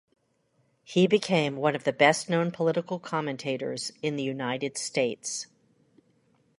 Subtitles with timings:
[0.83, 5.45] He became one of the best-known political commentators in the United States.